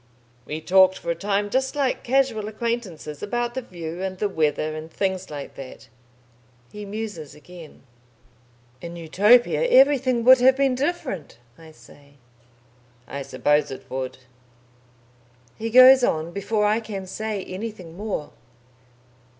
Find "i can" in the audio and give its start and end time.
16.65-17.05